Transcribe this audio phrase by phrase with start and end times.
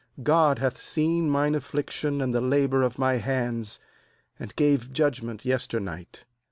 [0.23, 3.79] God hath seen mine affliction and the labour of my hands,
[4.39, 6.25] and gave judg ment yesternight.'